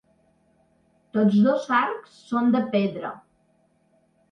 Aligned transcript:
Tots 1.17 1.37
dos 1.49 1.67
arcs 1.81 2.17
són 2.31 2.51
de 2.57 2.65
pedra. 2.75 3.15